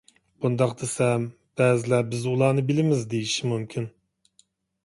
[0.45, 1.27] مۇنداق دېسەم،
[1.61, 3.87] بەزىلەر «بىز ئۇلارنى بىلىمىز»، دېيىشى مۇمكىن.